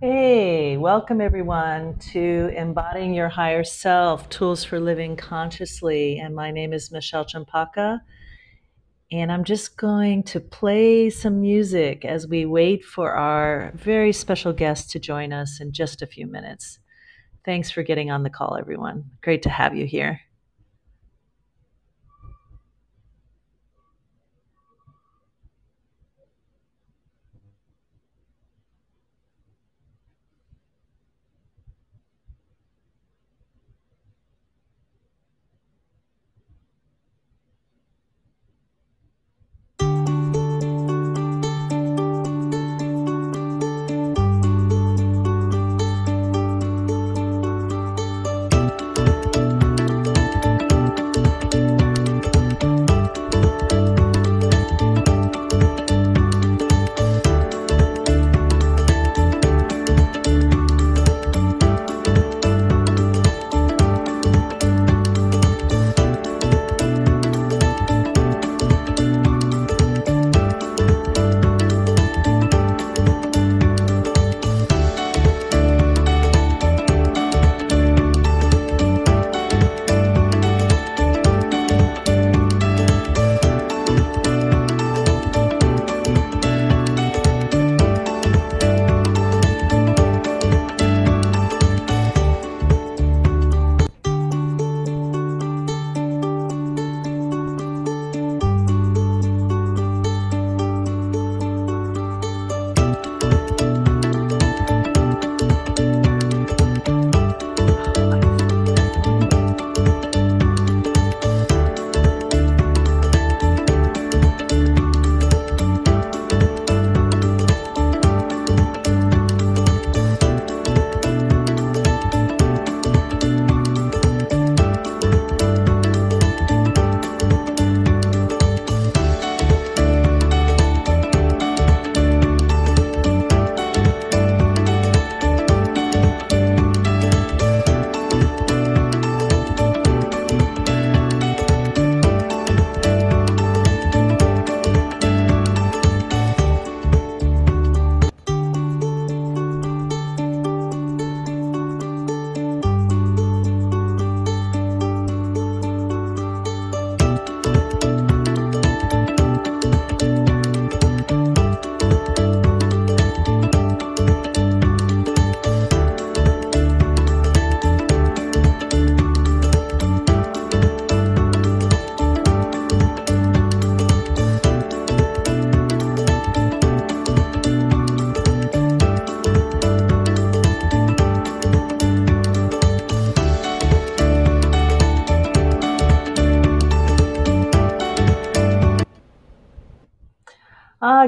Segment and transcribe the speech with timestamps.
[0.00, 6.20] Hey, welcome everyone to Embodying Your Higher Self Tools for Living Consciously.
[6.20, 8.00] And my name is Michelle Champaka.
[9.10, 14.52] And I'm just going to play some music as we wait for our very special
[14.52, 16.78] guest to join us in just a few minutes.
[17.44, 19.10] Thanks for getting on the call, everyone.
[19.20, 20.20] Great to have you here.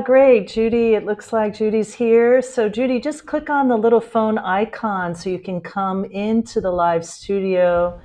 [0.00, 0.94] Great, Judy.
[0.94, 2.42] It looks like Judy's here.
[2.42, 6.70] So, Judy, just click on the little phone icon so you can come into the
[6.70, 8.00] live studio.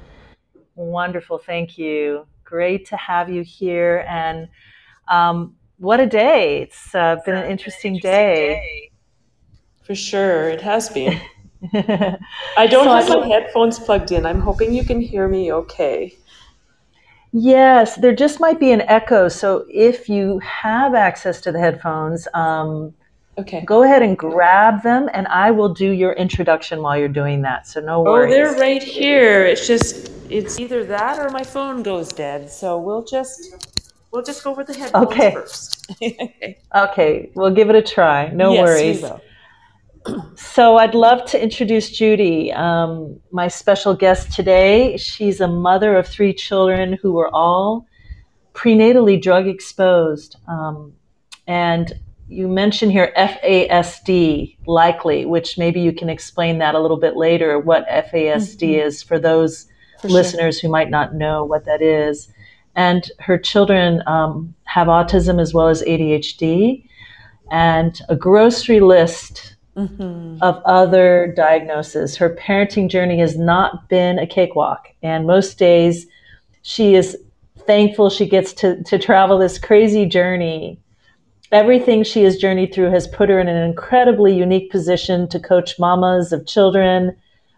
[0.75, 1.37] Wonderful.
[1.37, 2.27] Thank you.
[2.43, 4.05] Great to have you here.
[4.07, 4.47] And
[5.07, 6.61] um, what a day.
[6.63, 8.91] It's uh, been an interesting day.
[9.83, 11.19] For sure, it has been.
[11.73, 14.25] I don't so, have my headphones plugged in.
[14.25, 16.15] I'm hoping you can hear me okay.
[17.37, 19.27] Yes, there just might be an echo.
[19.27, 22.93] So if you have access to the headphones, um,
[23.37, 23.65] Okay.
[23.65, 27.67] go ahead and grab them, and I will do your introduction while you're doing that.
[27.67, 28.31] So no worries.
[28.31, 29.45] Oh, they're right here.
[29.45, 32.49] It's just it's either that or my phone goes dead.
[32.49, 33.53] So we'll just
[34.11, 35.31] we'll just go with the headphones Okay.
[35.33, 35.91] first.
[36.73, 38.29] Okay, we'll give it a try.
[38.29, 39.03] No yes, worries.
[40.35, 44.97] So I'd love to introduce Judy, um, my special guest today.
[44.97, 47.87] She's a mother of three children who were all
[48.53, 50.37] prenatally drug exposed.
[50.47, 50.93] Um,
[51.47, 51.93] and
[52.27, 57.59] you mentioned here FASD, likely, which maybe you can explain that a little bit later,
[57.59, 59.67] what FASD is for those
[60.01, 60.15] For sure.
[60.15, 62.31] listeners who might not know what that is.
[62.75, 66.87] And her children um, have autism as well as ADHD,
[67.51, 72.17] and a grocery list hmm of other diagnoses.
[72.17, 76.07] Her parenting journey has not been a cakewalk, and most days
[76.61, 77.17] she is
[77.59, 80.79] thankful she gets to, to travel this crazy journey.
[81.51, 85.79] Everything she has journeyed through has put her in an incredibly unique position to coach
[85.79, 87.15] mamas of children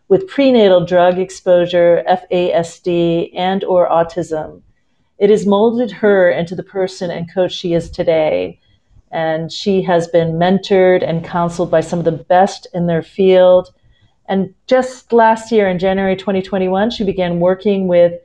[0.07, 4.61] with prenatal drug exposure, FASD, and or autism.
[5.17, 8.59] It has molded her into the person and coach she is today.
[9.11, 13.73] And she has been mentored and counseled by some of the best in their field.
[14.27, 18.19] And just last year, in January 2021, she began working with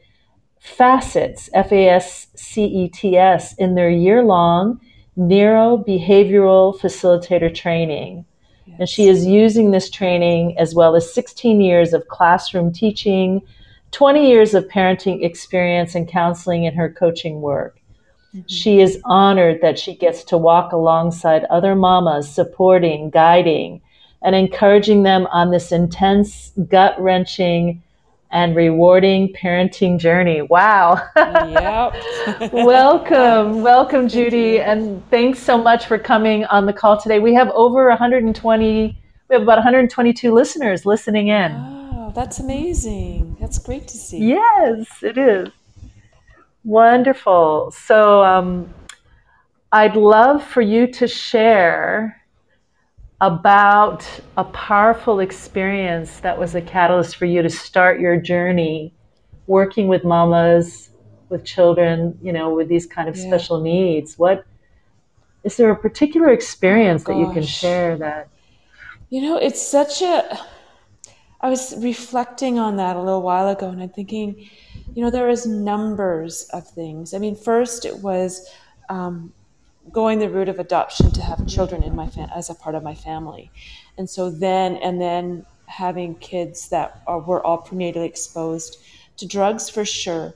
[0.61, 4.81] FASCETS, F A S C E T S, in their year long
[5.19, 8.25] neurobehavioral facilitator training.
[8.67, 8.77] Yes.
[8.81, 13.43] And she is using this training as well as 16 years of classroom teaching,
[13.91, 17.82] 20 years of parenting experience and counseling in her coaching work.
[18.35, 18.47] Mm-hmm.
[18.47, 23.83] She is honored that she gets to walk alongside other mamas, supporting, guiding,
[24.23, 27.83] and encouraging them on this intense, gut wrenching,
[28.31, 30.41] and rewarding parenting journey.
[30.41, 31.07] Wow.
[31.15, 32.53] Yep.
[32.53, 33.63] welcome.
[33.63, 34.61] Welcome, Judy.
[34.61, 37.19] And thanks so much for coming on the call today.
[37.19, 38.99] We have over 120,
[39.29, 41.53] we have about 122 listeners listening in.
[41.53, 43.37] Wow, that's amazing.
[43.39, 44.19] That's great to see.
[44.19, 45.49] Yes, it is.
[46.65, 47.73] Wonderful.
[47.73, 48.73] So um,
[49.73, 52.23] I'd love for you to share
[53.21, 54.05] about
[54.37, 58.93] a powerful experience that was a catalyst for you to start your journey
[59.47, 60.91] working with mamas,
[61.29, 63.27] with children, you know, with these kind of yeah.
[63.27, 64.19] special needs.
[64.19, 64.45] What
[65.45, 68.29] is there a particular experience oh, that you can share that?
[69.09, 70.39] You know, it's such a.
[71.41, 74.49] I was reflecting on that a little while ago, and I'm thinking,
[74.95, 77.15] you know, there is numbers of things.
[77.15, 78.49] I mean, first it was
[78.89, 79.33] um,
[79.91, 82.83] going the route of adoption to have children in my fam- as a part of
[82.83, 83.51] my family,
[83.99, 88.79] and so then and then having kids that are, were all prenatally exposed
[89.17, 90.35] to drugs for sure,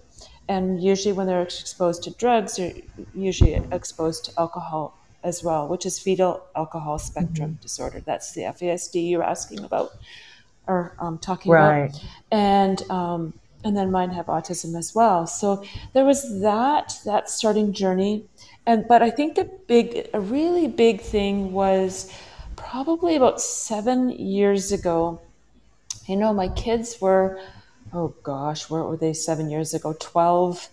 [0.49, 2.75] and usually when they're exposed to drugs, they're
[3.15, 7.63] usually exposed to alcohol as well, which is fetal alcohol spectrum mm-hmm.
[7.63, 8.01] disorder.
[8.01, 9.91] That's the FASD you're asking about
[10.69, 11.91] or um, talking right.
[11.91, 13.33] about, and um,
[13.67, 15.27] and then mine have autism as well.
[15.27, 18.25] So there was that that starting journey
[18.67, 22.13] and but I think the big, a really big thing was
[22.57, 25.21] probably about seven years ago.
[26.07, 27.41] You know, my kids were,
[27.93, 29.95] oh gosh, where were they seven years ago?
[29.99, 30.69] 12,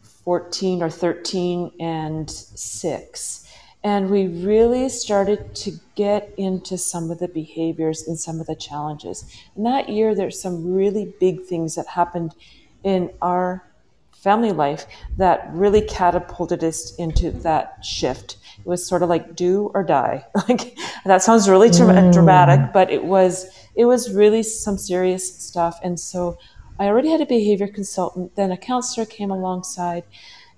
[0.00, 3.46] 14 or 13 and six.
[3.84, 8.56] And we really started to get into some of the behaviors and some of the
[8.56, 9.24] challenges.
[9.54, 12.34] And that year, there's some really big things that happened
[12.82, 13.64] in our
[14.12, 14.86] family life
[15.16, 18.36] that really catapulted us into that shift.
[18.58, 20.26] It was sort of like do or die.
[20.48, 22.12] Like that sounds really tra- mm.
[22.12, 23.46] dramatic, but it was
[23.76, 25.78] it was really some serious stuff.
[25.82, 26.38] And so
[26.78, 28.34] I already had a behavior consultant.
[28.34, 30.04] Then a counselor came alongside,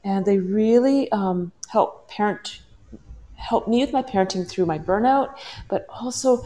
[0.05, 2.61] and they really um, helped parent
[3.41, 5.37] helped me with my parenting through my burnout,
[5.69, 6.45] but also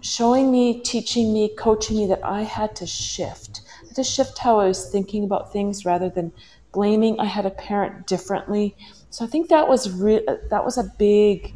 [0.00, 3.60] showing me, teaching me, coaching me that I had to shift
[3.94, 6.32] to shift how I was thinking about things rather than
[6.72, 8.74] blaming I had a parent differently.
[9.10, 11.54] So I think that was re- that was a big,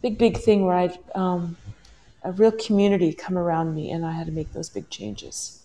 [0.00, 1.56] big, big thing where I um,
[2.22, 5.62] a real community come around me, and I had to make those big changes.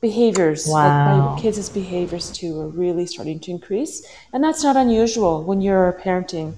[0.00, 1.32] Behaviors, wow.
[1.32, 5.60] like my kids' behaviors too, are really starting to increase, and that's not unusual when
[5.60, 6.54] you're parenting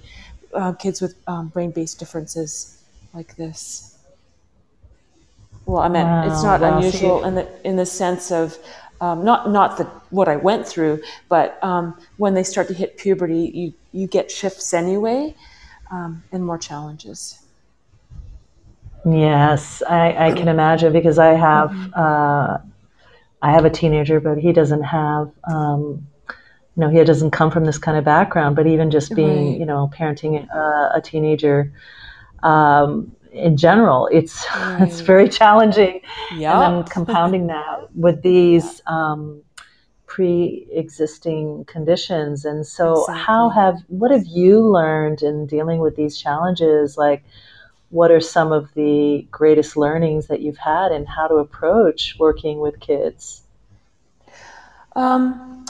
[0.54, 2.82] uh, kids with um, brain-based differences
[3.14, 3.96] like this.
[5.66, 6.78] Well, I meant wow, it's not wow.
[6.78, 8.58] unusual in the in the sense of
[9.00, 12.96] um, not not the what I went through, but um, when they start to hit
[12.96, 15.34] puberty, you you get shifts anyway,
[15.90, 17.42] um, and more challenges.
[19.04, 21.92] Yes, I, I can imagine because I have mm-hmm.
[21.94, 22.58] uh,
[23.42, 25.30] I have a teenager, but he doesn't have.
[26.78, 29.58] You know, he doesn't come from this kind of background, but even just being, right.
[29.58, 31.72] you know, parenting a, a teenager,
[32.44, 34.82] um, in general, it's right.
[34.82, 36.00] it's very challenging.
[36.36, 36.54] Yep.
[36.54, 39.42] And then compounding that with these um,
[40.06, 42.44] pre-existing conditions.
[42.44, 43.24] And so, exactly.
[43.24, 46.96] how have what have you learned in dealing with these challenges?
[46.96, 47.24] Like,
[47.90, 52.60] what are some of the greatest learnings that you've had in how to approach working
[52.60, 53.42] with kids?
[54.94, 55.64] Um,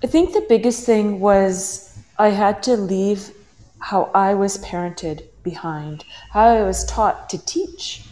[0.00, 3.32] I think the biggest thing was I had to leave
[3.80, 8.04] how I was parented behind, how I was taught to teach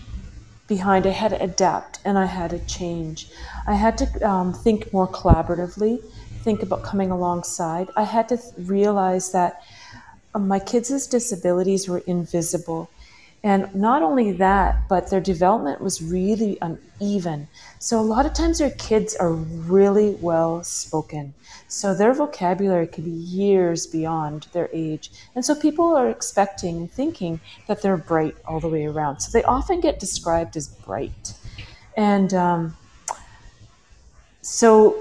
[0.67, 1.07] behind.
[1.07, 3.29] I had to adapt and I had to change.
[3.69, 6.03] I had to um, think more collaboratively,
[6.43, 7.89] think about coming alongside.
[7.97, 9.63] I had to th- realize that
[10.35, 12.91] um, my kids' disabilities were invisible
[13.43, 17.47] and not only that, but their development was really uneven.
[17.79, 21.35] So a lot of times their kids are really well spoken.
[21.69, 25.11] So their vocabulary can be years beyond their age.
[25.35, 29.21] And so people are expecting and thinking that they're bright all the way around.
[29.21, 31.35] So they often get described as bright.
[31.97, 32.77] And um,
[34.43, 34.97] so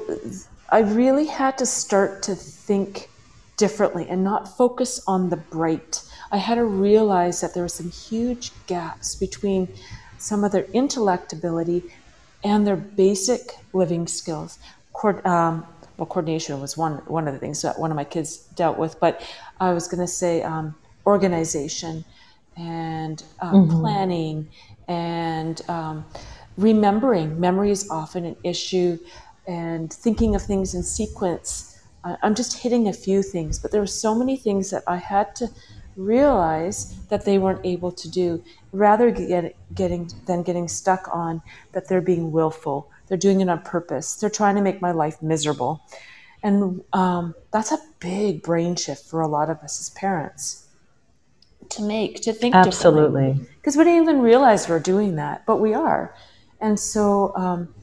[0.69, 3.09] I really had to start to think
[3.57, 6.01] differently and not focus on the bright.
[6.31, 9.67] I had to realize that there were some huge gaps between
[10.17, 11.83] some of their intellect ability
[12.43, 14.59] and their basic living skills.
[15.03, 15.65] Um,
[15.97, 18.99] well, coordination was one one of the things that one of my kids dealt with,
[18.99, 19.21] but
[19.59, 22.03] I was going to say um, organization
[22.57, 23.79] and uh, mm-hmm.
[23.79, 24.47] planning
[24.87, 26.05] and um,
[26.57, 27.39] remembering.
[27.39, 28.97] Memory is often an issue,
[29.47, 31.71] and thinking of things in sequence.
[32.21, 35.35] I'm just hitting a few things, but there were so many things that I had
[35.37, 35.49] to
[35.95, 41.87] realize that they weren't able to do, rather get, getting than getting stuck on that
[41.87, 42.89] they're being willful.
[43.07, 44.15] They're doing it on purpose.
[44.15, 45.81] They're trying to make my life miserable,
[46.43, 50.65] and um, that's a big brain shift for a lot of us as parents
[51.69, 55.73] to make to think absolutely because we didn't even realize we're doing that, but we
[55.73, 56.15] are.
[56.61, 57.73] And so um,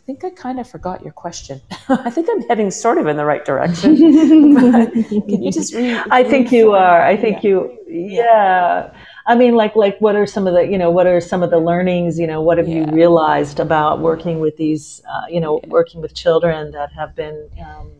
[0.00, 1.60] I think I kind of forgot your question.
[1.90, 3.96] I think I'm heading sort of in the right direction.
[3.96, 6.02] can you just read?
[6.10, 7.02] I think you are.
[7.02, 7.50] I think yeah.
[7.50, 7.78] you.
[7.86, 8.94] Yeah.
[9.26, 11.50] I mean, like, like, what are some of the, you know, what are some of
[11.50, 12.18] the learnings?
[12.18, 12.86] You know, what have yeah.
[12.86, 17.50] you realized about working with these, uh, you know, working with children that have been
[17.62, 17.92] um,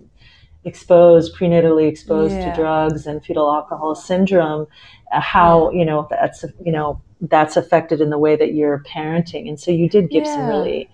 [0.64, 4.66] exposed, prenatally exposed to drugs and fetal alcohol syndrome?
[5.12, 9.48] Uh, how you know that's you know that's affected in the way that you're parenting.
[9.48, 10.90] And so you did give yeah, some really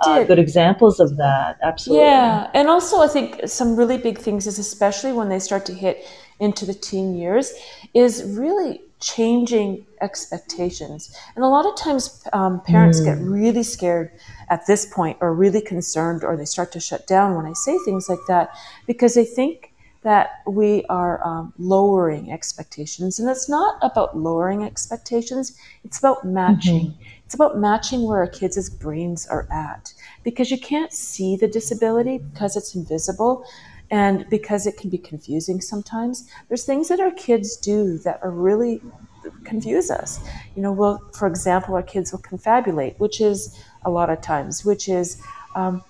[0.00, 1.58] uh, good examples of that.
[1.62, 2.04] Absolutely.
[2.04, 2.50] Yeah.
[2.54, 6.04] And also, I think some really big things is especially when they start to hit
[6.38, 7.52] into the teen years,
[7.94, 11.16] is really changing expectations.
[11.34, 13.04] And a lot of times, um, parents mm.
[13.06, 14.10] get really scared
[14.48, 17.78] at this point, or really concerned, or they start to shut down when I say
[17.84, 18.50] things like that
[18.86, 19.72] because they think
[20.06, 23.18] that we are um, lowering expectations.
[23.18, 26.90] And it's not about lowering expectations, it's about matching.
[26.90, 27.02] Mm-hmm.
[27.24, 32.18] It's about matching where our kids' brains are at because you can't see the disability
[32.18, 33.44] because it's invisible
[33.90, 36.30] and because it can be confusing sometimes.
[36.46, 38.80] There's things that our kids do that are really
[39.42, 40.20] confuse us.
[40.54, 44.64] You know, well, for example, our kids will confabulate, which is a lot of times,
[44.64, 45.20] which is
[45.56, 45.82] um,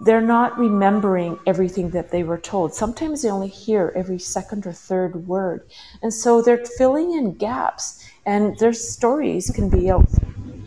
[0.00, 2.72] they're not remembering everything that they were told.
[2.72, 5.68] Sometimes they only hear every second or third word.
[6.02, 10.08] And so they're filling in gaps and their stories can be out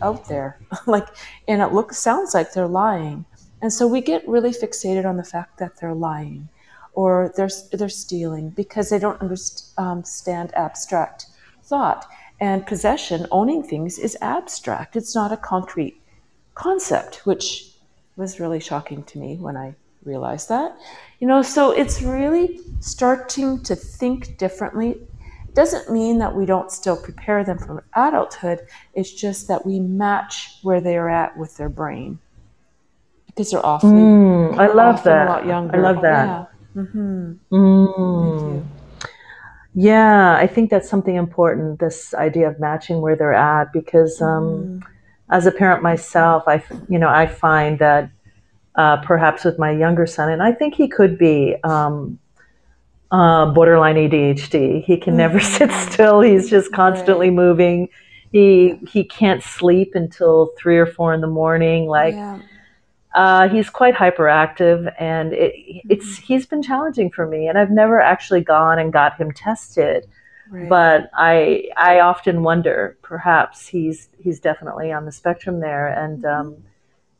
[0.02, 0.58] out there.
[0.86, 1.08] like
[1.48, 3.24] and it looks sounds like they're lying.
[3.62, 6.48] And so we get really fixated on the fact that they're lying
[6.94, 11.26] or they're they're stealing because they don't understand um, abstract
[11.62, 12.06] thought.
[12.40, 14.96] And possession, owning things, is abstract.
[14.96, 16.00] It's not a concrete
[16.54, 17.71] concept, which
[18.16, 20.76] was really shocking to me when I realized that.
[21.20, 24.90] You know, so it's really starting to think differently.
[24.90, 28.60] It doesn't mean that we don't still prepare them for adulthood.
[28.94, 32.18] It's just that we match where they're at with their brain
[33.26, 33.90] because they're often.
[33.90, 35.28] Mm, I love that.
[35.28, 35.76] A lot younger.
[35.76, 36.48] I love that.
[36.74, 36.82] Yeah.
[36.82, 37.32] Mm-hmm.
[37.54, 38.66] Mm.
[39.74, 41.80] Yeah, I think that's something important.
[41.80, 44.91] This idea of matching where they're at, because um, mm
[45.30, 48.10] as a parent myself, I you know I find that
[48.74, 52.18] uh, perhaps with my younger son, and I think he could be um,
[53.10, 54.84] uh, borderline ADHD.
[54.84, 56.20] He can never sit still.
[56.20, 57.36] He's just constantly right.
[57.36, 57.88] moving.
[58.32, 61.86] He he can't sleep until three or four in the morning.
[61.86, 62.40] Like yeah.
[63.14, 65.52] uh, he's quite hyperactive, and it,
[65.88, 66.24] it's mm-hmm.
[66.24, 67.46] he's been challenging for me.
[67.46, 70.08] And I've never actually gone and got him tested
[70.68, 76.48] but I I often wonder perhaps he's he's definitely on the spectrum there and mm-hmm.
[76.48, 76.56] um,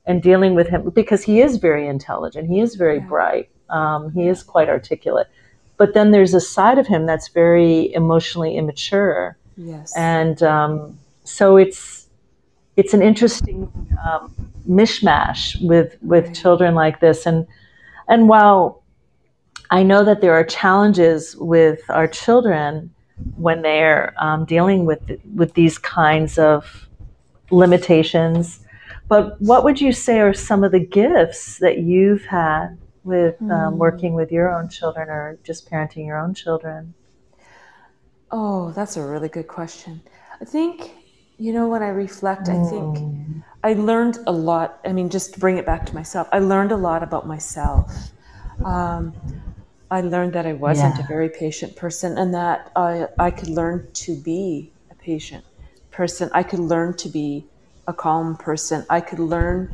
[0.07, 2.49] and dealing with him because he is very intelligent.
[2.49, 3.07] He is very yeah.
[3.07, 3.51] bright.
[3.71, 5.29] Um, he is quite articulate.
[5.77, 9.37] But then there's a side of him that's very emotionally immature.
[9.57, 9.93] Yes.
[9.97, 12.09] And um, so it's
[12.77, 13.71] it's an interesting
[14.05, 14.35] um,
[14.69, 16.35] mishmash with with right.
[16.35, 17.27] children like this.
[17.27, 17.47] And
[18.09, 18.83] and while
[19.71, 22.91] I know that there are challenges with our children
[23.37, 25.01] when they're um, dealing with
[25.35, 26.89] with these kinds of
[27.51, 28.61] limitations.
[29.09, 33.49] But what would you say are some of the gifts that you've had with um,
[33.49, 33.77] mm.
[33.77, 36.95] working with your own children or just parenting your own children?
[38.31, 40.01] Oh, that's a really good question.
[40.41, 40.93] I think,
[41.37, 42.53] you know, when I reflect, mm.
[42.53, 43.45] I think mm.
[43.63, 44.81] I learned a lot.
[44.85, 48.13] I mean, just to bring it back to myself, I learned a lot about myself.
[48.65, 49.13] Um,
[49.93, 51.05] I learned that I wasn't yeah.
[51.05, 55.45] a very patient person and that I, I could learn to be a patient
[55.91, 56.31] person.
[56.33, 57.45] I could learn to be
[57.87, 58.87] a calm person.
[58.89, 59.69] I could learn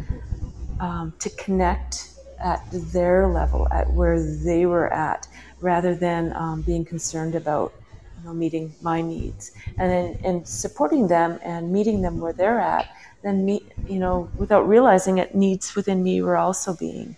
[0.81, 2.11] um, to connect
[2.41, 5.29] at their level, at where they were at,
[5.61, 7.73] rather than um, being concerned about
[8.19, 9.53] you know, meeting my needs.
[9.79, 12.91] And then and supporting them and meeting them where they're at,
[13.23, 17.15] then meet, you know, without realizing it, needs within me were also being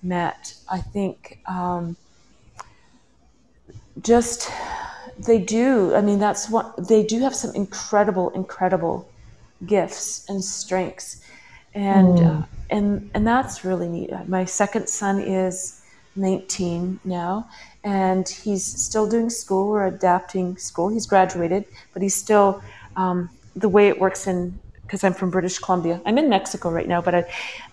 [0.00, 0.54] met.
[0.70, 1.96] I think um,
[4.02, 4.50] just
[5.18, 5.94] they do.
[5.94, 9.08] I mean, that's what they do have some incredible, incredible
[9.66, 11.22] gifts and strengths,
[11.74, 12.42] and mm.
[12.42, 14.10] uh, and and that's really neat.
[14.28, 15.82] My second son is
[16.16, 17.48] 19 now,
[17.84, 19.68] and he's still doing school.
[19.68, 20.88] We're adapting school.
[20.88, 22.62] He's graduated, but he's still
[22.96, 26.00] um, the way it works in because I'm from British Columbia.
[26.04, 27.24] I'm in Mexico right now, but I,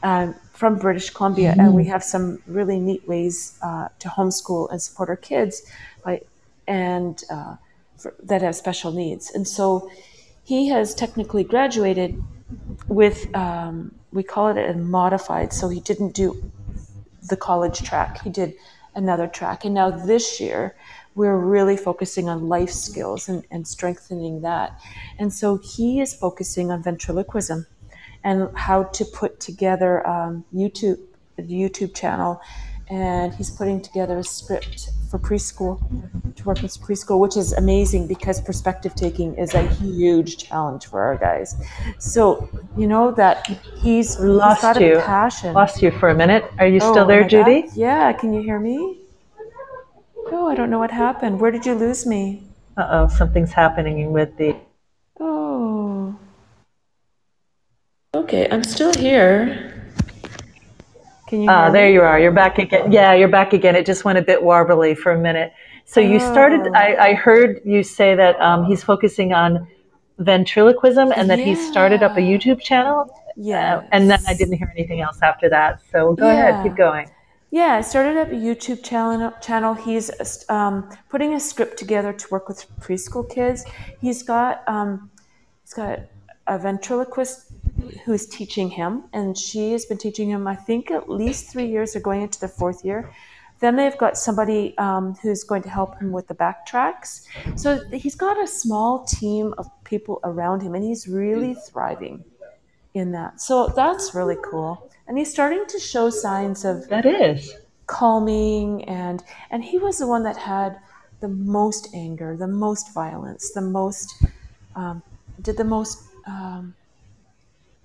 [0.04, 1.62] am from British Columbia, mm-hmm.
[1.62, 1.88] and we mm.
[1.88, 5.64] have some really neat ways uh, to homeschool and support our kids
[6.04, 6.22] by
[6.68, 7.56] and uh,
[7.98, 9.32] for, that have special needs.
[9.32, 9.90] And so
[10.44, 12.22] he has technically graduated
[12.88, 15.54] with, um, we call it a modified.
[15.54, 16.52] So he didn't do
[17.30, 18.54] the college track, he did
[18.96, 19.66] another track.
[19.66, 20.76] And now this year,
[21.16, 24.80] we're really focusing on life skills and, and strengthening that.
[25.18, 27.66] And so he is focusing on ventriloquism
[28.24, 31.00] and how to put together um, YouTube
[31.40, 32.42] YouTube channel
[32.90, 35.80] and he's putting together a script for preschool
[36.36, 41.02] to work with preschool, which is amazing because perspective taking is a huge challenge for
[41.02, 41.56] our guys.
[41.98, 43.48] So you know that
[43.82, 44.98] he's lost he's got you.
[44.98, 45.54] A passion.
[45.54, 46.46] Lost you for a minute.
[46.60, 47.64] Are you oh, still there, Judy?
[47.64, 47.72] God.
[47.76, 48.14] Yeah.
[48.14, 49.00] Can you hear me?
[50.30, 51.40] Oh, I don't know what happened.
[51.40, 52.44] Where did you lose me?
[52.76, 54.56] Uh oh, something's happening with the.
[55.20, 56.16] Oh.
[58.14, 59.77] Okay, I'm still here.
[61.28, 61.50] Can you?
[61.50, 61.94] Ah, there me?
[61.94, 62.20] you are.
[62.20, 62.92] You're back again.
[62.92, 63.76] Yeah, you're back again.
[63.76, 65.54] It just went a bit warbly for a minute.
[65.86, 66.68] So you started.
[66.68, 66.72] Oh.
[66.74, 69.68] I, I, heard you say that um, he's focusing on
[70.20, 71.46] ventriloquism and that yeah.
[71.46, 73.10] he started up a YouTube channel.
[73.36, 73.78] Yeah.
[73.78, 75.82] Uh, and then I didn't hear anything else after that.
[75.92, 76.50] So go yeah.
[76.50, 77.10] ahead, keep going.
[77.52, 79.32] Yeah, I started up a YouTube channel.
[79.42, 79.74] Channel.
[79.74, 80.12] He's
[80.50, 83.64] um, putting a script together to work with preschool kids.
[84.02, 85.10] He's got um,
[85.64, 86.00] he's got
[86.48, 87.47] a ventriloquist
[88.06, 91.68] who is teaching him, and she has been teaching him, I think, at least three
[91.68, 91.94] years.
[91.94, 93.12] They're going into the fourth year.
[93.60, 97.26] Then they've got somebody um, who's going to help him with the backtracks.
[97.56, 102.24] So he's got a small team of people around him, and he's really thriving
[102.94, 103.42] in that.
[103.42, 104.92] So that's really cool.
[105.08, 107.56] And he's starting to show signs of that is
[107.88, 110.78] calming, and and he was the one that had
[111.20, 114.24] the most anger, the most violence, the most
[114.76, 115.02] um,
[115.42, 116.76] did the most um,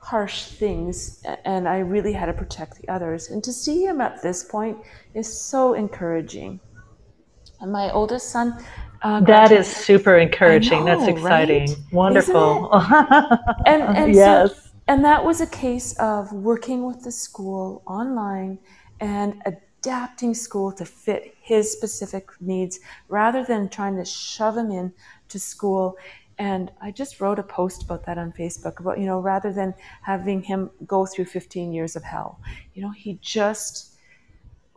[0.02, 3.30] harsh things, and I really had to protect the others.
[3.30, 4.78] And to see him at this point
[5.14, 6.60] is so encouraging.
[7.60, 8.62] And my oldest son.
[9.02, 10.84] Uh, that is super encouraging.
[10.84, 11.68] Know, That's exciting.
[11.68, 11.92] Right?
[11.92, 12.72] Wonderful.
[13.66, 14.54] and, and yes.
[14.54, 18.58] So, and that was a case of working with the school online
[19.00, 24.92] and adapting school to fit his specific needs rather than trying to shove him in
[25.28, 25.96] to school
[26.42, 29.72] and I just wrote a post about that on Facebook about, you know, rather than
[30.02, 32.40] having him go through 15 years of hell,
[32.74, 33.92] you know, he just,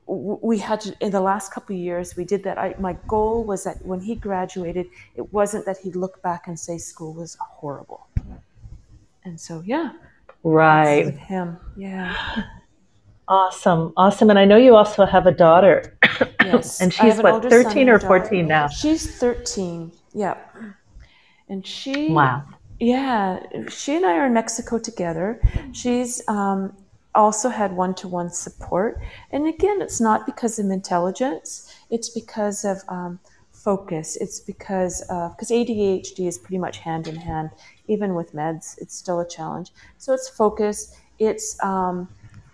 [0.06, 2.60] we had to, in the last couple of years, we did that.
[2.60, 6.60] I, my goal was that when he graduated, it wasn't that he'd look back and
[6.60, 8.06] say school was horrible.
[9.24, 9.94] And so, yeah.
[10.44, 11.08] Right.
[11.08, 11.58] With him.
[11.76, 12.16] Yeah.
[13.28, 13.92] Awesome.
[13.98, 14.30] Awesome.
[14.30, 15.98] And I know you also have a daughter.
[16.42, 16.80] Yes.
[16.84, 18.68] and she's what, 13 or 14 now?
[18.68, 19.92] She's 13.
[20.14, 20.38] Yeah
[21.50, 22.44] and she wow.
[22.80, 25.40] Yeah she and i are in mexico together.
[25.72, 26.76] She's um,
[27.14, 29.00] also had one-to-one support.
[29.32, 31.74] And again it's not because of intelligence.
[31.90, 33.20] It's because of um,
[33.52, 34.18] focus.
[34.18, 37.52] It's because of because adhd is pretty much hand in hand.
[37.88, 39.72] Even with meds it's still a challenge.
[39.98, 40.96] So it's focus.
[41.20, 42.10] It's um,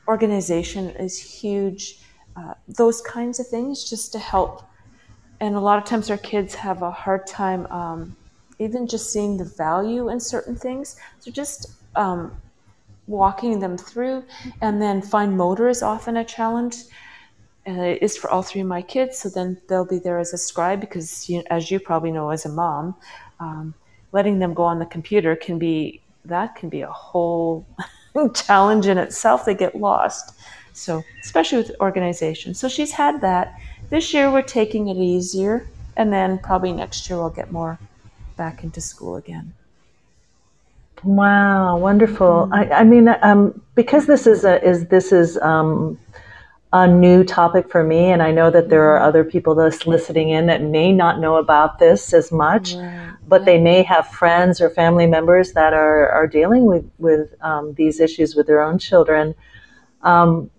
[0.08, 2.00] organization is huge.
[2.36, 4.64] Uh, those kinds of things just to help.
[5.40, 8.16] And a lot of times our kids have a hard time um,
[8.62, 10.96] even just seeing the value in certain things.
[11.20, 12.32] So just um,
[13.08, 14.24] walking them through,
[14.62, 16.76] and then fine motor is often a challenge.
[17.66, 19.20] It is for all three of my kids.
[19.20, 22.46] So then they'll be there as a scribe because, you, as you probably know, as
[22.46, 22.96] a mom,
[23.40, 23.74] um,
[24.12, 27.66] letting them go on the computer can be that can be a whole
[28.36, 29.46] challenge in itself.
[29.46, 30.36] They get lost.
[30.74, 32.54] So especially with organization.
[32.54, 33.60] So she's had that.
[33.90, 37.78] This year we're taking it easier, and then probably next year we'll get more
[38.42, 39.54] back into school again.
[41.04, 42.50] Wow, wonderful.
[42.50, 42.74] Mm-hmm.
[42.74, 46.00] I, I, mean, um, because this is a, is this is um,
[46.74, 49.10] a new topic for me, and I know that there are mm-hmm.
[49.10, 53.14] other people that's listening in that may not know about this as much, right.
[53.28, 57.74] but they may have friends or family members that are, are dealing with with um,
[57.76, 59.36] these issues with their own children.
[60.02, 60.50] Um,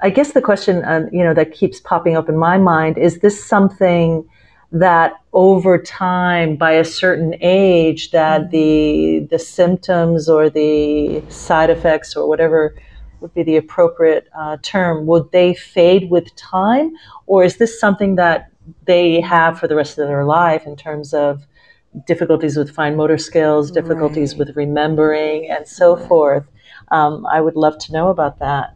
[0.00, 3.20] I guess the question, uh, you know, that keeps popping up in my mind is:
[3.20, 4.28] this something
[4.70, 8.50] that over time by a certain age that mm-hmm.
[8.50, 12.74] the the symptoms or the side effects or whatever
[13.20, 16.92] would be the appropriate uh, term would they fade with time
[17.26, 18.50] or is this something that
[18.86, 21.46] they have for the rest of their life in terms of
[22.06, 24.40] difficulties with fine motor skills, difficulties right.
[24.40, 26.08] with remembering, and so right.
[26.08, 26.44] forth.
[26.90, 28.74] Um, I would love to know about that.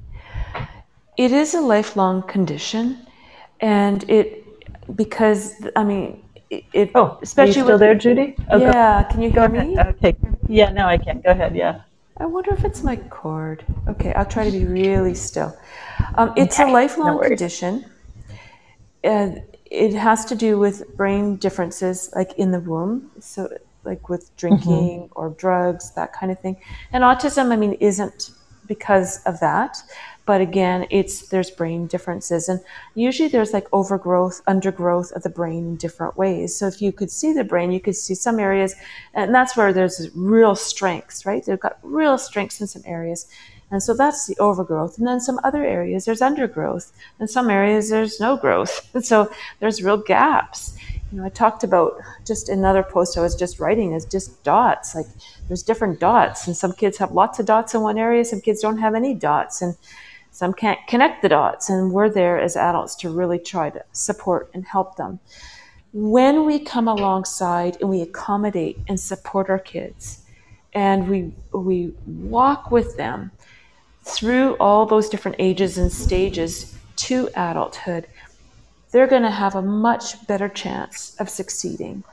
[1.17, 3.07] It is a lifelong condition,
[3.61, 4.42] and it
[4.95, 6.91] because I mean it.
[6.95, 8.37] Oh, especially still with, there, Judy?
[8.51, 9.79] Oh, yeah, can you hear me?
[9.79, 10.15] Okay.
[10.49, 11.23] Yeah, no, I can't.
[11.23, 11.57] Go ahead.
[11.57, 11.83] Yeah.
[12.19, 13.65] I wonder if it's my cord.
[13.89, 15.57] Okay, I'll try to be really still.
[16.17, 17.87] Um, it's okay, a lifelong no condition.
[19.03, 23.11] And it has to do with brain differences, like in the womb.
[23.19, 23.49] So,
[23.85, 25.19] like with drinking mm-hmm.
[25.19, 26.57] or drugs, that kind of thing.
[26.93, 28.31] And autism, I mean, isn't
[28.69, 29.77] because of that
[30.25, 32.49] but again it's there's brain differences.
[32.49, 32.61] And
[32.95, 36.55] usually there's like overgrowth undergrowth of the brain in different ways.
[36.57, 38.75] So if you could see the brain you could see some areas
[39.15, 41.45] and that's where there's real strengths right?
[41.45, 43.27] They've got real strengths in some areas.
[43.71, 44.99] And so that's the overgrowth.
[44.99, 46.93] And then some other areas there's undergrowth.
[47.19, 48.89] And some areas there's no growth.
[48.95, 50.77] And so there's real gaps.
[51.13, 54.95] You know, I talked about just another post I was just writing is just dots.
[54.95, 55.07] Like
[55.47, 58.63] there's different dots, and some kids have lots of dots in one area, some kids
[58.63, 59.77] don't have any dots, and
[60.33, 61.71] some can't connect the dots.
[61.71, 65.21] And we're there as adults to really try to support and help them.
[65.92, 70.25] When we come alongside and we accommodate and support our kids,
[70.75, 73.31] and we we walk with them
[74.03, 78.07] through all those different ages and stages to adulthood
[78.92, 82.05] they're going to have a much better chance of succeeding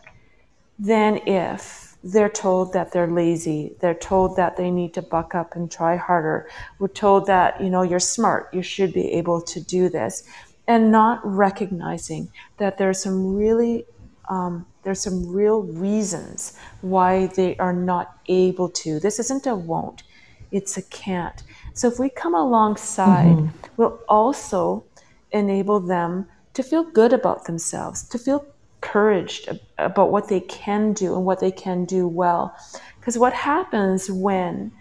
[0.79, 3.73] than if they're told that they're lazy.
[3.79, 6.49] They're told that they need to buck up and try harder.
[6.79, 8.53] We're told that, you know, you're smart.
[8.53, 10.23] You should be able to do this.
[10.67, 13.85] And not recognizing that there's some really,
[14.29, 18.99] um, there's some real reasons why they are not able to.
[18.99, 20.03] This isn't a won't,
[20.51, 21.43] it's a can't.
[21.73, 23.71] So if we come alongside, mm-hmm.
[23.77, 24.83] we'll also
[25.31, 28.45] enable them to feel good about themselves, to feel
[28.81, 29.49] encouraged
[29.79, 32.55] about what they can do and what they can do well.
[32.99, 34.71] Because what happens when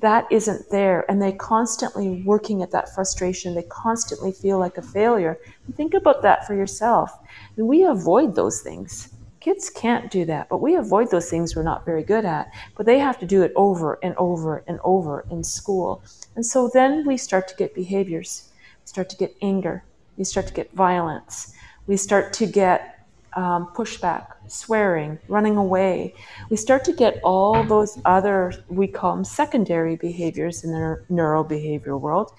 [0.00, 4.82] that isn't there and they constantly working at that frustration, they constantly feel like a
[4.82, 5.38] failure.
[5.76, 7.16] Think about that for yourself.
[7.56, 9.14] And we avoid those things.
[9.40, 12.52] Kids can't do that, but we avoid those things we're not very good at.
[12.76, 16.02] But they have to do it over and over and over in school.
[16.36, 18.50] And so then we start to get behaviors,
[18.82, 19.84] We start to get anger,
[20.16, 21.54] we start to get violence.
[21.86, 22.91] We start to get
[23.34, 26.14] um, pushback, swearing, running away.
[26.50, 32.00] We start to get all those other, we call them secondary behaviors in the neurobehavioral
[32.00, 32.32] world.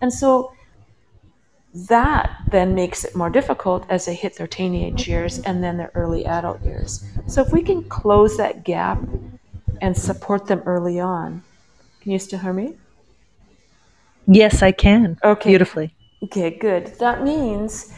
[0.00, 0.52] And so
[1.74, 5.90] that then makes it more difficult as they hit their teenage years and then their
[5.94, 7.04] early adult years.
[7.26, 8.98] So if we can close that gap
[9.82, 11.42] and support them early on,
[12.00, 12.76] can you still hear me?
[14.26, 15.18] Yes, I can.
[15.22, 15.50] Okay.
[15.50, 15.94] Beautifully.
[16.22, 16.86] Okay, good.
[16.98, 17.92] That means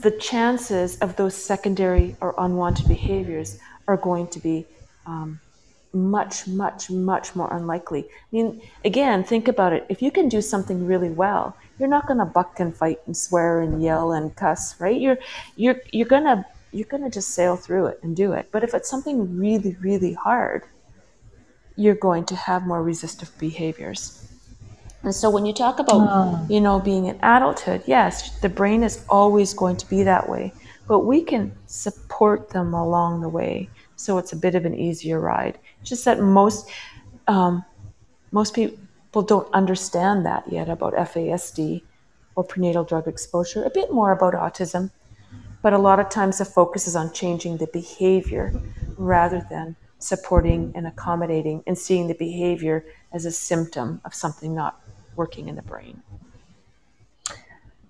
[0.00, 4.66] the chances of those secondary or unwanted behaviors are going to be
[5.06, 5.40] um,
[5.92, 8.04] much, much, much more unlikely.
[8.04, 9.86] I mean, again, think about it.
[9.88, 13.16] If you can do something really well, you're not going to buck and fight and
[13.16, 15.00] swear and yell and cuss, right?
[15.00, 15.18] You're
[15.56, 18.48] you're you're gonna you're gonna just sail through it and do it.
[18.50, 20.64] But if it's something really, really hard,
[21.76, 24.27] you're going to have more resistive behaviors.
[25.02, 26.46] And so when you talk about, oh.
[26.48, 30.52] you know, being in adulthood, yes, the brain is always going to be that way,
[30.88, 33.68] but we can support them along the way.
[33.96, 35.58] So it's a bit of an easier ride.
[35.80, 36.68] It's just that most,
[37.28, 37.64] um,
[38.32, 41.82] most people don't understand that yet about FASD
[42.34, 44.90] or prenatal drug exposure, a bit more about autism.
[45.62, 48.52] But a lot of times the focus is on changing the behavior
[48.96, 54.80] rather than supporting and accommodating and seeing the behavior as a symptom of something not
[55.18, 56.02] working in the brain.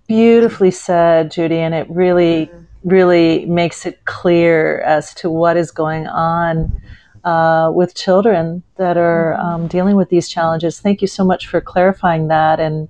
[0.08, 2.88] Beautifully said, Judy, and it really, mm-hmm.
[2.88, 6.80] really makes it clear as to what is going on
[7.24, 9.46] uh, with children that are mm-hmm.
[9.46, 10.80] um, dealing with these challenges.
[10.80, 12.58] Thank you so much for clarifying that.
[12.58, 12.88] And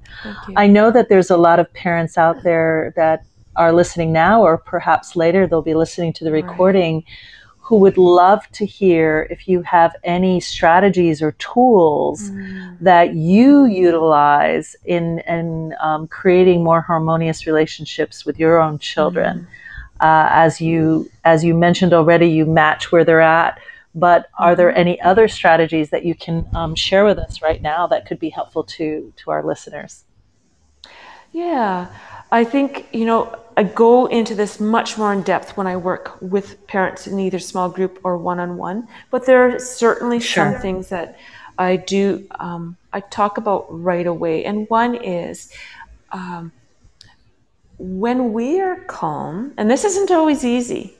[0.57, 3.25] I know that there's a lot of parents out there that
[3.57, 6.95] are listening now, or perhaps later they'll be listening to the recording.
[6.95, 7.05] Right
[7.69, 12.79] who would love to hear if you have any strategies or tools mm.
[12.81, 19.41] that you utilize in, in um, creating more harmonious relationships with your own children.
[19.41, 19.47] Mm.
[20.01, 23.61] Uh, as you as you mentioned already, you match where they're at.
[23.95, 24.79] But are there mm-hmm.
[24.79, 28.31] any other strategies that you can um, share with us right now that could be
[28.31, 30.05] helpful to to our listeners?
[31.33, 31.89] Yeah,
[32.31, 36.17] I think you know I go into this much more in depth when I work
[36.21, 38.87] with parents in either small group or one on one.
[39.11, 40.53] But there are certainly sure.
[40.53, 41.19] some things that
[41.59, 44.45] I do, um, I talk about right away.
[44.45, 45.53] And one is
[46.13, 46.53] um,
[47.79, 50.97] when we are calm, and this isn't always easy,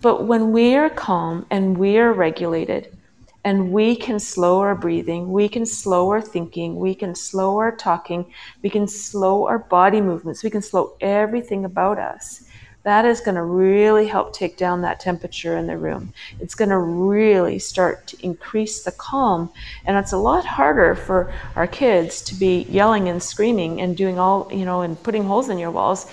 [0.00, 2.96] but when we are calm and we are regulated,
[3.44, 7.74] and we can slow our breathing, we can slow our thinking, we can slow our
[7.74, 12.44] talking, we can slow our body movements, we can slow everything about us.
[12.84, 16.12] That is going to really help take down that temperature in the room.
[16.40, 19.50] It's going to really start to increase the calm.
[19.84, 24.18] And it's a lot harder for our kids to be yelling and screaming and doing
[24.18, 26.10] all, you know, and putting holes in your walls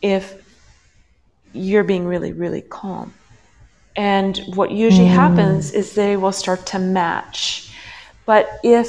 [0.00, 0.42] if
[1.52, 3.12] you're being really, really calm.
[3.96, 5.14] And what usually mm.
[5.14, 7.70] happens is they will start to match.
[8.24, 8.88] But if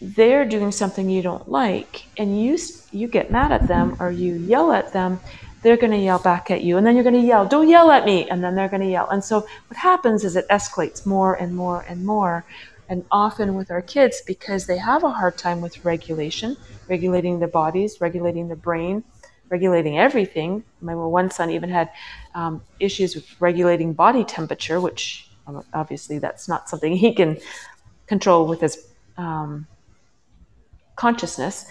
[0.00, 2.58] they're doing something you don't like and you
[2.90, 5.20] you get mad at them or you yell at them,
[5.62, 7.90] they're going to yell back at you and then you're going to yell, "Don't yell
[7.90, 9.08] at me." And then they're going to yell.
[9.08, 12.44] And so what happens is it escalates more and more and more.
[12.88, 16.56] And often with our kids because they have a hard time with regulation,
[16.88, 19.04] regulating their bodies, regulating their brain,
[19.52, 20.64] regulating everything.
[20.80, 21.90] My one son even had
[22.34, 27.38] um, issues with regulating body temperature, which um, obviously that's not something he can
[28.06, 28.74] control with his
[29.18, 29.66] um,
[30.96, 31.66] consciousness.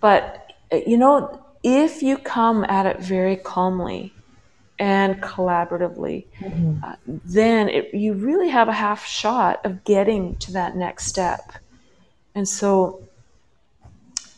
[0.00, 0.52] But,
[0.86, 4.12] you know, if you come at it very calmly
[4.78, 6.84] and collaboratively, mm-hmm.
[6.84, 11.52] uh, then it, you really have a half shot of getting to that next step.
[12.34, 13.02] And so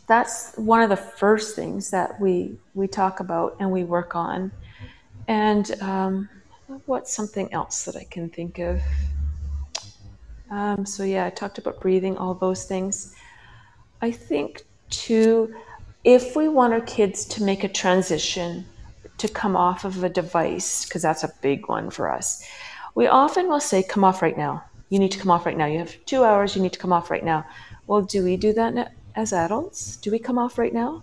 [0.06, 4.52] that's one of the first things that we we talk about and we work on.
[5.28, 6.28] And um,
[6.86, 8.80] what's something else that I can think of?
[10.50, 13.14] Um, so yeah, I talked about breathing, all those things.
[14.02, 15.54] I think too,
[16.04, 18.66] if we want our kids to make a transition
[19.16, 22.46] to come off of a device, because that's a big one for us,
[22.94, 24.62] we often will say, "Come off right now.
[24.90, 25.66] You need to come off right now.
[25.66, 26.54] You have two hours.
[26.54, 27.46] You need to come off right now."
[27.86, 29.96] Well, do we do that as adults?
[29.96, 31.02] Do we come off right now?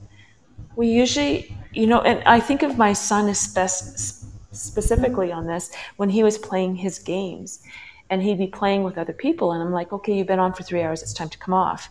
[0.75, 6.09] We usually, you know, and I think of my son spe- specifically on this when
[6.09, 7.61] he was playing his games
[8.09, 9.53] and he'd be playing with other people.
[9.53, 11.89] And I'm like, okay, you've been on for three hours, it's time to come off,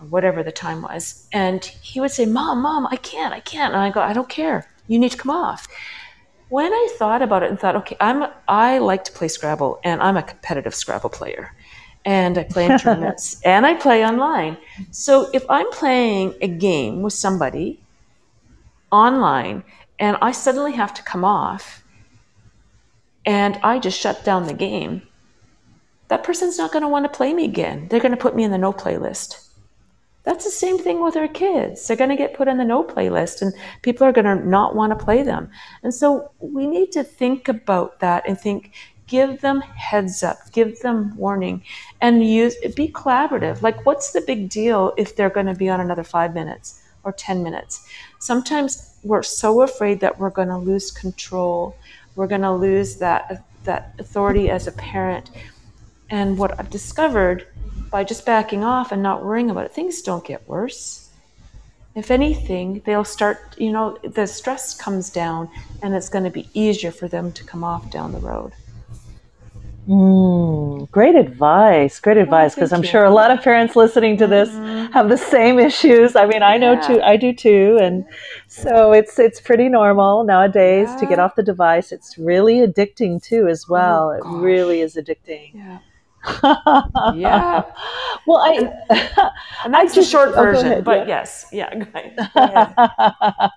[0.00, 1.28] or whatever the time was.
[1.32, 3.74] And he would say, Mom, Mom, I can't, I can't.
[3.74, 4.68] And I go, I don't care.
[4.88, 5.68] You need to come off.
[6.48, 10.02] When I thought about it and thought, okay, I'm I like to play Scrabble and
[10.02, 11.54] I'm a competitive Scrabble player
[12.04, 14.56] and I play in tournaments and I play online.
[14.90, 17.80] So if I'm playing a game with somebody
[18.90, 19.64] online
[19.98, 21.84] and I suddenly have to come off
[23.24, 25.02] and I just shut down the game,
[26.08, 27.88] that person's not going to want to play me again.
[27.88, 29.48] They're going to put me in the no playlist.
[30.24, 31.86] That's the same thing with our kids.
[31.86, 34.76] They're going to get put in the no playlist and people are going to not
[34.76, 35.50] want to play them.
[35.82, 38.72] And so we need to think about that and think,
[39.12, 41.62] give them heads up, give them warning,
[42.00, 43.60] and use be collaborative.
[43.60, 47.12] Like, what's the big deal if they're going to be on another five minutes or
[47.12, 47.86] 10 minutes?
[48.20, 51.76] Sometimes we're so afraid that we're going to lose control,
[52.16, 55.30] we're going to lose that, that authority as a parent.
[56.08, 57.46] And what I've discovered
[57.90, 61.10] by just backing off and not worrying about it, things don't get worse.
[61.94, 65.50] If anything, they'll start, you know, the stress comes down
[65.82, 68.52] and it's going to be easier for them to come off down the road.
[69.88, 71.98] Mm, great advice.
[71.98, 72.54] Great advice.
[72.54, 72.88] Because I'm you.
[72.88, 74.92] sure a lot of parents listening to this mm-hmm.
[74.92, 76.14] have the same issues.
[76.14, 77.00] I mean, I know too.
[77.02, 77.78] I do too.
[77.80, 78.04] And
[78.46, 80.96] so it's it's pretty normal nowadays yeah.
[80.98, 81.90] to get off the device.
[81.90, 84.20] It's really addicting too, as oh, well.
[84.24, 85.54] Oh, it really is addicting.
[85.54, 85.78] Yeah.
[87.14, 87.62] yeah.
[88.24, 88.52] Well, I
[89.64, 91.18] and that's I just, short version, oh, ahead, but yeah.
[91.18, 91.74] yes, yeah.
[91.74, 91.86] Go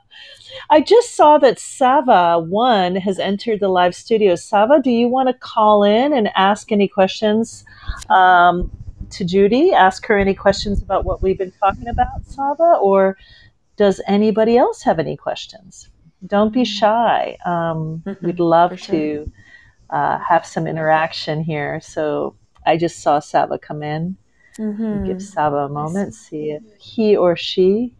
[0.70, 4.36] I just saw that Sava one has entered the live studio.
[4.36, 7.66] Sava, do you want to call in and ask any questions
[8.10, 8.72] um,
[9.12, 9.74] to Judy?
[9.74, 13.18] Ask her any questions about what we've been talking about, Sava, or
[13.76, 15.90] does anybody else have any questions?
[16.26, 17.38] Don't be shy.
[17.46, 18.96] Um, mm-hmm, we'd love sure.
[18.96, 19.32] to
[19.92, 21.80] uh, have some interaction here.
[21.82, 24.18] So I just saw Sava come in.
[24.58, 25.06] Mm-hmm.
[25.06, 27.94] Give Sava a moment, see if he or she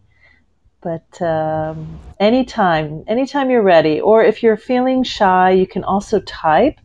[0.86, 6.78] but um, anytime, anytime you're ready, or if you're feeling shy, you can also type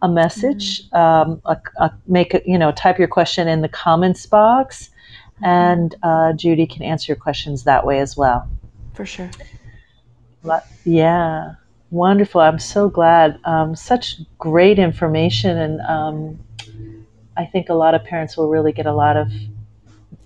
[0.00, 0.88] a message.
[0.88, 0.96] Mm-hmm.
[0.96, 4.88] Um, a, a, make a, you know, type your question in the comments box,
[5.34, 5.44] mm-hmm.
[5.44, 8.48] and uh, Judy can answer your questions that way as well.
[8.94, 9.30] For sure.
[10.86, 11.56] Yeah,
[11.90, 12.40] wonderful.
[12.40, 13.38] I'm so glad.
[13.44, 16.38] Um, such great information, and um,
[17.36, 19.30] I think a lot of parents will really get a lot of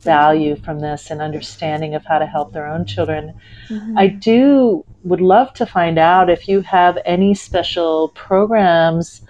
[0.07, 3.35] value from this and understanding of how to help their own children.
[3.69, 3.99] Mm-hmm.
[3.99, 9.23] I do would love to find out if you have any special programs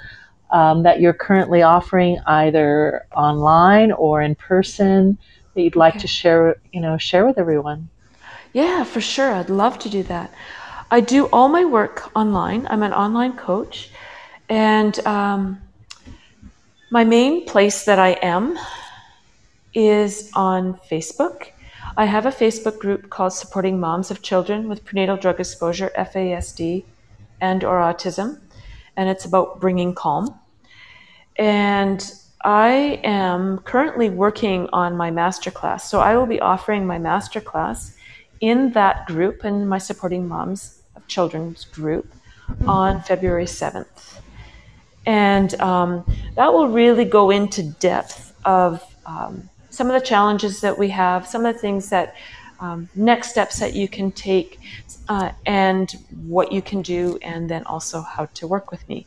[0.51, 5.19] um, that you're currently offering either online or in person
[5.55, 6.03] that you'd like okay.
[6.03, 7.89] to share you know share with everyone
[8.53, 10.33] yeah for sure i'd love to do that
[10.91, 12.67] I do all my work online.
[12.71, 13.91] I'm an online coach,
[14.49, 15.61] and um,
[16.91, 18.57] my main place that I am
[19.77, 21.49] is on Facebook.
[21.99, 26.83] I have a Facebook group called Supporting Moms of Children with Prenatal Drug Exposure, FASD,
[27.43, 28.41] and or autism,
[28.97, 30.35] and it's about bringing calm.
[31.37, 32.11] And
[32.43, 35.83] I am currently working on my masterclass.
[35.83, 37.95] So I will be offering my masterclass
[38.41, 42.11] in that group and my Supporting Moms of Children's group
[42.67, 44.21] on February 7th.
[45.05, 50.79] And um, that will really go into depth of um, some of the challenges that
[50.79, 52.17] we have, some of the things that
[52.61, 54.59] um, next steps that you can take,
[55.11, 55.95] uh, and
[56.27, 59.07] what you can do, and then also how to work with me.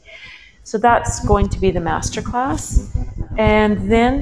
[0.63, 2.95] So that's going to be the master class,
[3.37, 4.15] and then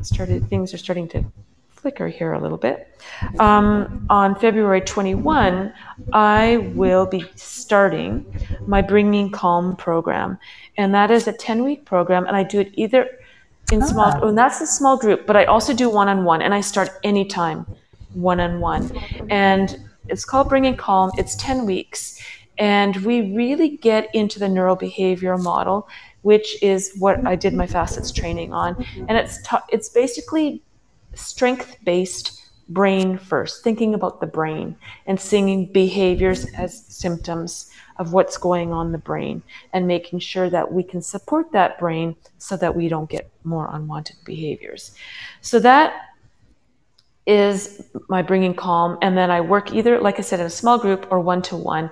[0.00, 1.22] started things are starting to
[1.68, 2.98] flicker here a little bit.
[3.38, 5.74] Um, on February 21,
[6.14, 8.24] I will be starting
[8.66, 10.38] my Bringing Calm program,
[10.78, 13.10] and that is a 10 week program, and I do it either
[13.72, 14.20] in small ah.
[14.22, 17.66] oh, and that's a small group but i also do one-on-one and i start anytime
[18.16, 18.90] one-on-one.
[19.30, 21.10] And it's called bringing calm.
[21.16, 22.20] It's 10 weeks
[22.58, 25.88] and we really get into the neurobehavioral model
[26.22, 28.84] which is what i did my FASCETS training on.
[29.08, 30.62] And it's t- it's basically
[31.14, 34.76] strength based brain first thinking about the brain
[35.06, 40.50] and seeing behaviors as symptoms of what's going on in the brain and making sure
[40.50, 44.92] that we can support that brain so that we don't get more unwanted behaviors.
[45.40, 45.94] So that
[47.26, 48.98] is my bringing calm.
[49.02, 51.56] And then I work either, like I said, in a small group or one to
[51.56, 51.90] one.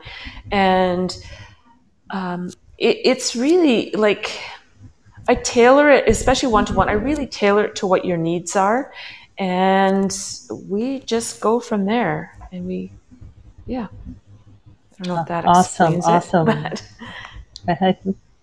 [0.52, 1.16] And
[2.10, 4.40] um, it, it's really like
[5.26, 8.56] I tailor it, especially one to one, I really tailor it to what your needs
[8.56, 8.92] are.
[9.38, 10.16] And
[10.68, 12.36] we just go from there.
[12.52, 12.92] And we,
[13.66, 13.88] yeah.
[15.00, 16.48] I don't know if that awesome, awesome.
[16.48, 16.82] It,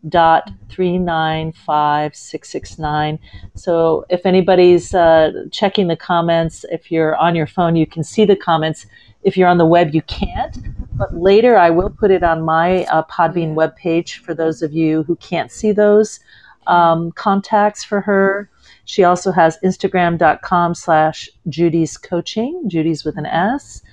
[0.07, 3.19] dot three nine five six six nine.
[3.55, 8.25] So if anybody's uh, checking the comments, if you're on your phone, you can see
[8.25, 8.85] the comments.
[9.23, 10.57] If you're on the web, you can't.
[10.93, 15.03] But later, I will put it on my uh, Podbean webpage for those of you
[15.03, 16.21] who can't see those
[16.67, 18.49] um, contacts for her.
[18.89, 23.83] She also has Instagram.com slash Judy's Coaching, Judy's with an S.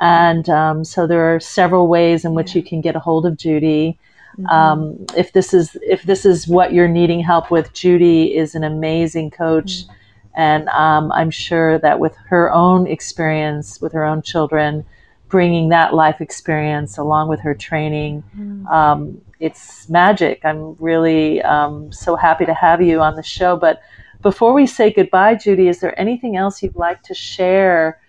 [0.00, 3.36] And um, so there are several ways in which you can get a hold of
[3.36, 3.98] Judy.
[4.38, 4.46] Mm-hmm.
[4.46, 8.62] Um, if this is if this is what you're needing help with, Judy is an
[8.62, 9.92] amazing coach, mm-hmm.
[10.36, 14.84] and um, I'm sure that with her own experience with her own children,
[15.28, 19.16] bringing that life experience along with her training, mm-hmm.
[19.40, 20.44] it's magic.
[20.44, 23.80] I'm really um, so happy to have you on the show, but
[24.26, 28.00] before we say goodbye, Judy, is there anything else you'd like to share?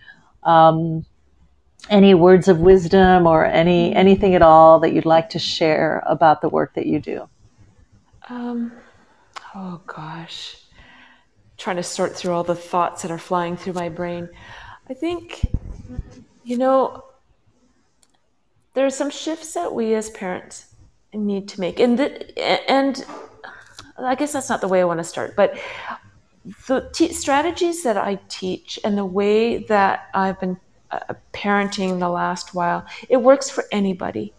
[0.41, 1.05] Um,
[1.91, 6.41] any words of wisdom or any anything at all that you'd like to share about
[6.41, 7.29] the work that you do?
[8.29, 8.71] Um,
[9.53, 10.57] oh gosh,
[11.55, 14.27] trying to sort through all the thoughts that are flying through my brain.
[14.89, 15.45] I think,
[16.43, 17.03] you know,
[18.73, 20.73] there are some shifts that we as parents
[21.13, 22.11] need to make, and the,
[22.67, 23.05] and
[23.97, 25.57] I guess that's not the way I want to start, but
[26.67, 30.57] the t- strategies that I teach and the way that I've been
[30.91, 34.33] uh, parenting the last while, it works for anybody.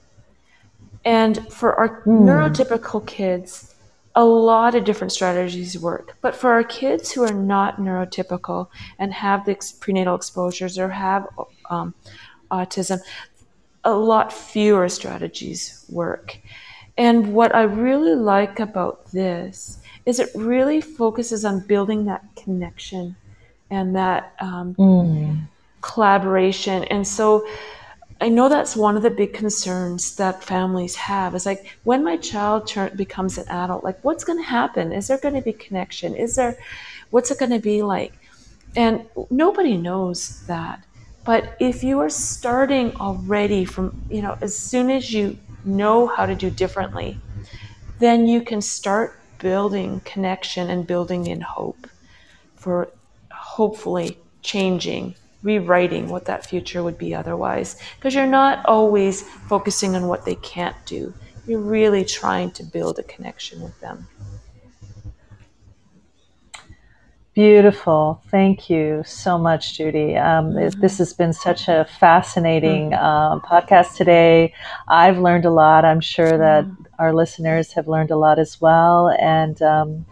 [1.05, 2.23] And for our mm.
[2.23, 3.75] neurotypical kids,
[4.14, 6.16] a lot of different strategies work.
[6.21, 8.68] But for our kids who are not neurotypical
[8.99, 11.28] and have the ex- prenatal exposures or have
[11.70, 11.95] um,
[12.51, 12.99] autism,
[13.85, 16.39] a lot fewer strategies work.
[16.97, 19.78] And what I really like about this
[20.09, 23.14] is it really focuses on building that connection
[23.68, 25.38] and that um, mm.
[25.82, 26.82] collaboration.
[26.84, 27.46] And so
[28.18, 32.16] I know that's one of the big concerns that families have is like when my
[32.16, 34.92] child turn, becomes an adult, like what's going to happen?
[34.92, 36.14] Is there going to be connection?
[36.14, 36.56] Is there,
[37.11, 38.14] what's it going to be like?
[38.76, 40.82] And nobody knows that.
[41.26, 45.36] But if you are starting already from, you know, as soon as you
[45.66, 47.20] know how to do differently,
[47.98, 51.86] then you can start building connection and building in hope
[52.57, 52.91] for
[53.30, 57.80] hopefully changing rewriting what that future would be otherwise.
[57.97, 61.14] Because you're not always focusing on what they can't do,
[61.47, 64.07] you're really trying to build a connection with them.
[67.34, 68.20] Beautiful.
[68.32, 70.16] Thank you so much, Judy.
[70.16, 70.80] Um, mm-hmm.
[70.80, 72.95] This has been such a fascinating mm-hmm.
[72.95, 74.53] uh, podcast today.
[74.89, 75.84] I've learned a lot.
[75.84, 76.82] I'm sure that mm-hmm.
[76.99, 79.11] Our listeners have learned a lot as well.
[79.18, 80.07] And um,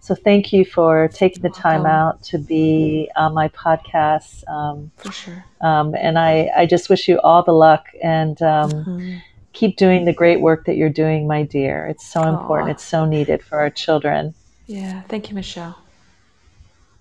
[0.00, 4.48] so thank you for taking the time out to be on my podcast.
[4.48, 5.44] Um, for sure.
[5.60, 9.16] Um, and I, I just wish you all the luck and um, mm-hmm.
[9.52, 11.86] keep doing the great work that you're doing, my dear.
[11.86, 12.70] It's so important.
[12.70, 12.72] Aww.
[12.72, 14.34] It's so needed for our children.
[14.66, 15.02] Yeah.
[15.02, 15.76] Thank you, Michelle.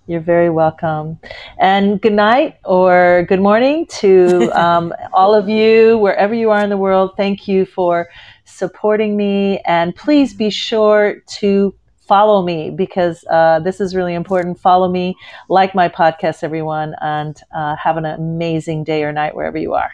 [0.09, 1.19] You're very welcome.
[1.59, 6.71] And good night or good morning to um, all of you, wherever you are in
[6.71, 7.11] the world.
[7.15, 8.09] Thank you for
[8.49, 9.59] supporting me.
[9.65, 11.73] And please be sure to
[12.09, 14.59] follow me because uh, this is really important.
[14.59, 15.15] Follow me,
[15.47, 19.91] like my podcast, everyone, and uh, have an amazing day or night wherever you are.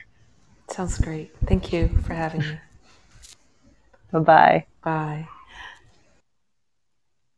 [0.69, 1.31] Sounds great.
[1.45, 2.57] Thank you for having me.
[4.11, 4.65] Bye-bye.
[4.81, 5.27] Bye.